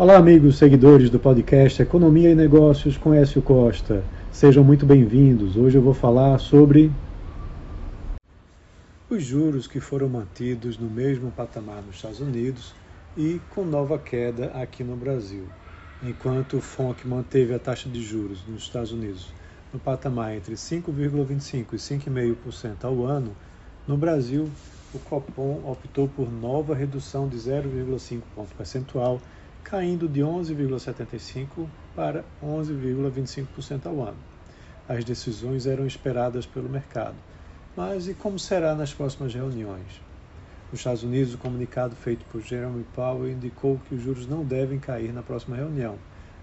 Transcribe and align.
Olá, 0.00 0.16
amigos 0.16 0.56
seguidores 0.56 1.10
do 1.10 1.18
podcast 1.18 1.82
Economia 1.82 2.30
e 2.30 2.34
Negócios 2.34 2.96
com 2.96 3.12
Écio 3.12 3.42
Costa. 3.42 4.02
Sejam 4.32 4.64
muito 4.64 4.86
bem-vindos. 4.86 5.58
Hoje 5.58 5.76
eu 5.76 5.82
vou 5.82 5.92
falar 5.92 6.38
sobre 6.38 6.90
os 9.10 9.22
juros 9.22 9.66
que 9.66 9.78
foram 9.78 10.08
mantidos 10.08 10.78
no 10.78 10.88
mesmo 10.88 11.30
patamar 11.30 11.82
nos 11.82 11.96
Estados 11.96 12.18
Unidos 12.18 12.74
e 13.14 13.42
com 13.50 13.62
nova 13.62 13.98
queda 13.98 14.46
aqui 14.54 14.82
no 14.82 14.96
Brasil. 14.96 15.44
Enquanto 16.02 16.56
o 16.56 16.62
FONC 16.62 17.06
manteve 17.06 17.52
a 17.52 17.58
taxa 17.58 17.86
de 17.86 18.02
juros 18.02 18.42
nos 18.48 18.62
Estados 18.62 18.92
Unidos 18.92 19.30
no 19.70 19.78
patamar 19.78 20.34
entre 20.34 20.54
5,25% 20.54 21.74
e 21.74 21.76
5,5% 21.76 22.84
ao 22.84 23.04
ano, 23.04 23.36
no 23.86 23.98
Brasil 23.98 24.48
o 24.94 24.98
Copom 24.98 25.60
optou 25.62 26.08
por 26.08 26.32
nova 26.32 26.74
redução 26.74 27.28
de 27.28 27.36
0,5 27.36 28.22
ponto 28.34 28.54
percentual 28.54 29.20
caindo 29.64 30.08
de 30.08 30.20
11,75% 30.20 31.66
para 31.94 32.24
11,25% 32.42 33.86
ao 33.86 34.02
ano. 34.02 34.18
As 34.88 35.04
decisões 35.04 35.66
eram 35.66 35.86
esperadas 35.86 36.46
pelo 36.46 36.68
mercado. 36.68 37.14
Mas 37.76 38.08
e 38.08 38.14
como 38.14 38.38
será 38.38 38.74
nas 38.74 38.92
próximas 38.92 39.32
reuniões? 39.32 40.00
Nos 40.70 40.80
Estados 40.80 41.02
Unidos, 41.02 41.34
o 41.34 41.38
comunicado 41.38 41.94
feito 41.96 42.24
por 42.26 42.40
Jeremy 42.40 42.84
Powell 42.94 43.30
indicou 43.30 43.80
que 43.88 43.94
os 43.94 44.02
juros 44.02 44.26
não 44.26 44.44
devem 44.44 44.78
cair 44.78 45.12
na 45.12 45.22
próxima 45.22 45.56
reunião, 45.56 45.96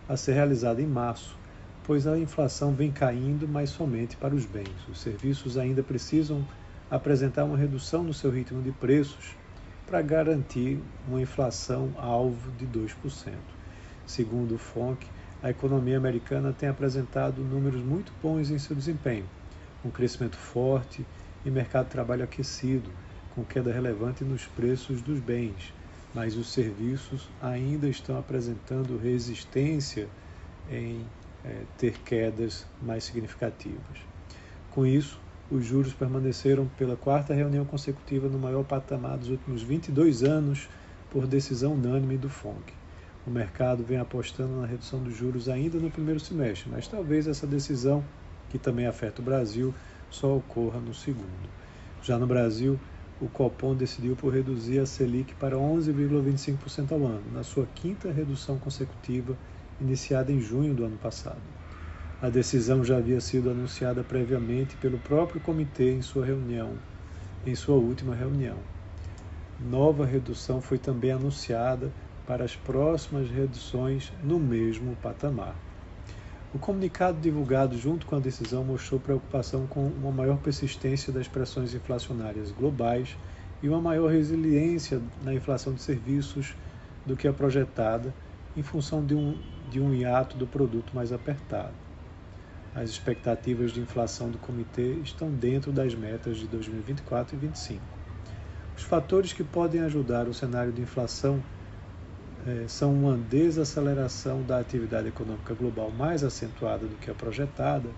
a 0.07 0.15
ser 0.15 0.33
realizada 0.33 0.81
em 0.81 0.87
março, 0.87 1.37
pois 1.83 2.05
a 2.07 2.17
inflação 2.17 2.73
vem 2.73 2.91
caindo, 2.91 3.47
mas 3.47 3.69
somente 3.69 4.17
para 4.17 4.35
os 4.35 4.45
bens. 4.45 4.87
Os 4.89 4.99
serviços 4.99 5.57
ainda 5.57 5.81
precisam 5.81 6.45
apresentar 6.89 7.43
uma 7.45 7.57
redução 7.57 8.03
no 8.03 8.13
seu 8.13 8.29
ritmo 8.31 8.61
de 8.61 8.71
preços 8.71 9.35
para 9.87 10.01
garantir 10.01 10.79
uma 11.07 11.21
inflação 11.21 11.93
alvo 11.97 12.51
de 12.51 12.67
2%. 12.67 13.33
Segundo 14.05 14.55
o 14.55 14.57
FONC, 14.57 15.07
a 15.41 15.49
economia 15.49 15.97
americana 15.97 16.51
tem 16.51 16.67
apresentado 16.67 17.41
números 17.41 17.81
muito 17.81 18.11
bons 18.21 18.51
em 18.51 18.59
seu 18.59 18.75
desempenho, 18.75 19.25
um 19.85 19.89
crescimento 19.89 20.35
forte 20.35 21.05
e 21.45 21.49
mercado 21.49 21.85
de 21.85 21.91
trabalho 21.91 22.23
aquecido, 22.23 22.89
com 23.33 23.45
queda 23.45 23.71
relevante 23.71 24.23
nos 24.23 24.45
preços 24.45 25.01
dos 25.01 25.19
bens, 25.19 25.73
mas 26.13 26.35
os 26.35 26.51
serviços 26.51 27.29
ainda 27.41 27.87
estão 27.87 28.19
apresentando 28.19 28.97
resistência 28.97 30.07
em 30.69 31.05
é, 31.45 31.61
ter 31.77 31.99
quedas 31.99 32.65
mais 32.81 33.03
significativas. 33.03 33.99
Com 34.71 34.85
isso, 34.85 35.19
os 35.49 35.65
juros 35.65 35.93
permaneceram 35.93 36.67
pela 36.77 36.97
quarta 36.97 37.33
reunião 37.33 37.63
consecutiva 37.63 38.27
no 38.27 38.37
maior 38.37 38.63
patamar 38.63 39.17
dos 39.17 39.29
últimos 39.29 39.61
22 39.61 40.23
anos 40.23 40.67
por 41.09 41.25
decisão 41.25 41.73
unânime 41.73 42.17
do 42.17 42.29
FONC. 42.29 42.73
O 43.25 43.31
mercado 43.31 43.83
vem 43.83 43.97
apostando 43.97 44.59
na 44.59 44.67
redução 44.67 45.01
dos 45.01 45.15
juros 45.15 45.47
ainda 45.47 45.79
no 45.79 45.89
primeiro 45.89 46.19
semestre, 46.19 46.69
mas 46.69 46.87
talvez 46.87 47.27
essa 47.27 47.47
decisão, 47.47 48.03
que 48.49 48.57
também 48.57 48.85
afeta 48.85 49.21
o 49.21 49.25
Brasil, 49.25 49.73
só 50.09 50.35
ocorra 50.35 50.79
no 50.79 50.93
segundo. 50.93 51.49
Já 52.03 52.17
no 52.17 52.27
Brasil, 52.27 52.77
o 53.21 53.27
Copom 53.27 53.73
decidiu 53.73 54.15
por 54.15 54.33
reduzir 54.33 54.79
a 54.79 54.85
Selic 54.85 55.33
para 55.35 55.55
11,25% 55.55 56.91
ao 56.91 57.05
ano, 57.05 57.23
na 57.33 57.43
sua 57.43 57.65
quinta 57.73 58.11
redução 58.11 58.57
consecutiva, 58.59 59.35
iniciada 59.79 60.31
em 60.31 60.39
junho 60.39 60.73
do 60.73 60.85
ano 60.85 60.97
passado. 60.97 61.56
A 62.19 62.29
decisão 62.31 62.83
já 62.83 62.97
havia 62.97 63.21
sido 63.21 63.51
anunciada 63.51 64.03
previamente 64.03 64.75
pelo 64.77 64.97
próprio 64.97 65.39
comitê 65.39 65.93
em 65.93 66.01
sua 66.01 66.25
reunião, 66.25 66.73
em 67.45 67.53
sua 67.53 67.75
última 67.75 68.15
reunião. 68.15 68.57
Nova 69.69 70.03
redução 70.03 70.59
foi 70.59 70.79
também 70.79 71.11
anunciada 71.11 71.91
para 72.25 72.43
as 72.43 72.55
próximas 72.55 73.29
reduções 73.29 74.11
no 74.23 74.39
mesmo 74.39 74.95
patamar. 74.95 75.55
O 76.55 76.57
comunicado 76.57 77.21
divulgado 77.21 77.77
junto 77.77 78.07
com 78.07 78.15
a 78.15 78.19
decisão 78.19 78.63
mostrou 78.63 78.99
preocupação 78.99 79.67
com 79.67 79.85
uma 79.85 80.11
maior 80.11 80.37
persistência 80.37 81.13
das 81.13 81.27
pressões 81.27 81.75
inflacionárias 81.75 82.49
globais 82.49 83.15
e 83.61 83.69
uma 83.69 83.79
maior 83.79 84.11
resiliência 84.11 84.99
na 85.21 85.35
inflação 85.35 85.71
de 85.71 85.83
serviços 85.83 86.55
do 87.05 87.15
que 87.15 87.27
a 87.27 87.33
projetada, 87.33 88.11
em 88.55 88.63
função 88.63 89.05
de 89.05 89.13
um, 89.13 89.37
de 89.69 89.79
um 89.79 89.93
hiato 89.93 90.35
do 90.35 90.47
produto 90.47 90.95
mais 90.95 91.11
apertado. 91.11 91.86
As 92.77 92.91
expectativas 92.91 93.71
de 93.71 93.79
inflação 93.79 94.29
do 94.29 94.37
comitê 94.37 94.93
estão 95.01 95.31
dentro 95.31 95.71
das 95.71 95.95
metas 95.95 96.37
de 96.37 96.45
2024 96.45 97.35
e 97.35 97.39
2025. 97.39 97.81
Os 98.77 98.83
fatores 98.83 99.33
que 99.33 99.43
podem 99.43 99.81
ajudar 99.81 100.27
o 100.27 100.33
cenário 100.33 100.71
de 100.71 100.83
inflação 100.83 101.41
eh, 102.45 102.65
são 102.67 102.93
uma 102.93 103.17
desaceleração 103.17 104.43
da 104.43 104.59
atividade 104.59 105.07
econômica 105.07 105.55
global 105.55 105.89
mais 105.89 106.23
acentuada 106.23 106.85
do 106.85 106.95
que 106.97 107.09
a 107.09 107.15
projetada 107.15 107.89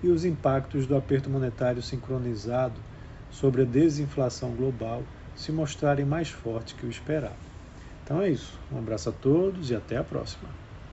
e 0.00 0.06
os 0.08 0.24
impactos 0.24 0.86
do 0.86 0.96
aperto 0.96 1.28
monetário 1.28 1.82
sincronizado 1.82 2.80
sobre 3.32 3.62
a 3.62 3.64
desinflação 3.64 4.50
global 4.50 5.02
se 5.34 5.50
mostrarem 5.50 6.04
mais 6.04 6.30
fortes 6.30 6.74
que 6.74 6.86
o 6.86 6.90
esperado. 6.90 7.34
Então 8.04 8.22
é 8.22 8.30
isso. 8.30 8.56
Um 8.72 8.78
abraço 8.78 9.08
a 9.08 9.12
todos 9.12 9.72
e 9.72 9.74
até 9.74 9.96
a 9.96 10.04
próxima. 10.04 10.69